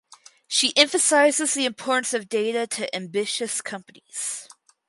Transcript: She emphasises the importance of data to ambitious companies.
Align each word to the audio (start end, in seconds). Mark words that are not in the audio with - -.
She 0.47 0.75
emphasises 0.75 1.53
the 1.53 1.65
importance 1.65 2.15
of 2.15 2.27
data 2.27 2.65
to 2.65 2.95
ambitious 2.95 3.61
companies. 3.61 4.49